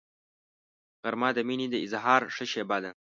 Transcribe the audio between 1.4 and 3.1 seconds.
مینې د اظهار ښه شیبه ده